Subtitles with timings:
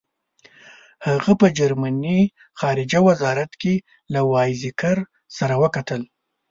[1.07, 2.19] هغه په جرمني
[2.59, 3.73] خارجه وزارت کې
[4.13, 4.97] له وایزیکر
[5.37, 6.01] سره وکتل.